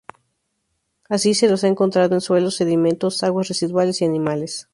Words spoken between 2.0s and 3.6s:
en suelos, sedimentos, aguas